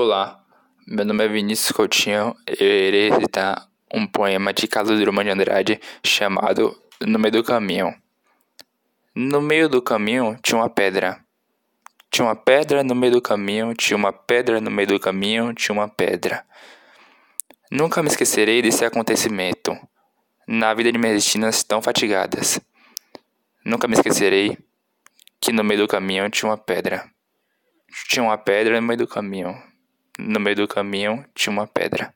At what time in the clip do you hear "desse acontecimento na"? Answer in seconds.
18.62-20.72